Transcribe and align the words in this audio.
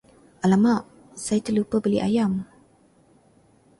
Alamak, 0.45 0.81
saya 1.23 1.37
terlupa 1.45 1.75
beli 1.83 1.99
ayam! 2.07 2.33